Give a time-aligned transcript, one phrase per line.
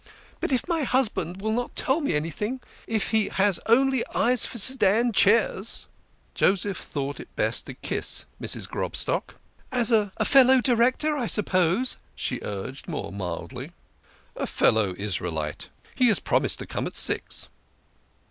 [0.51, 5.11] "If my husband will not tell me anything if he has only eyes for sedan
[5.13, 5.85] chairs."
[6.33, 8.67] Joseph thought it best to kiss Mrs.
[8.67, 9.35] Grobstock."
[10.19, 13.73] A fellow Director, I suppose?" she urged, more mildly."
[14.35, 15.69] A fellow Israelite.
[15.93, 17.49] He has promised to come at six."